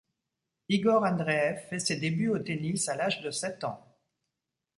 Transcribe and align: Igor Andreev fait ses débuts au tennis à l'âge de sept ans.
Igor 0.69 1.03
Andreev 1.03 1.67
fait 1.69 1.77
ses 1.77 1.97
débuts 1.97 2.29
au 2.29 2.39
tennis 2.39 2.89
à 2.89 2.95
l'âge 2.95 3.21
de 3.21 3.29
sept 3.29 3.63
ans. 3.63 3.85